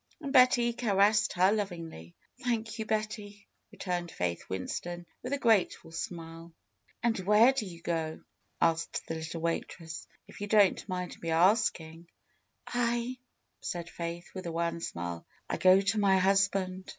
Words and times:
And 0.19 0.33
Betty 0.33 0.73
caressed 0.73 1.33
her 1.33 1.51
lov 1.51 1.69
ingly. 1.69 2.15
"Thank 2.43 2.79
you, 2.79 2.87
Betty," 2.87 3.47
returned 3.71 4.09
Faith 4.09 4.49
Winston, 4.49 5.05
with 5.21 5.31
a 5.31 5.37
grateful 5.37 5.91
smile. 5.91 6.55
270 7.03 7.17
FAITH 7.17 7.19
"And 7.19 7.27
where 7.27 7.53
do 7.53 7.65
yon 7.67 7.81
go?'^ 7.83 8.23
asked 8.59 9.05
the 9.05 9.13
little 9.13 9.41
waitress. 9.41 10.07
"If 10.27 10.41
you 10.41 10.47
don't 10.47 10.89
mind 10.89 11.15
my 11.21 11.29
asking." 11.29 12.07
"I?" 12.65 13.19
said 13.61 13.91
Faith 13.91 14.31
with 14.33 14.47
a 14.47 14.51
wan 14.51 14.79
smile. 14.79 15.27
"I 15.47 15.57
go 15.57 15.79
to 15.79 15.99
my 15.99 16.17
hus 16.17 16.47
band." 16.47 16.89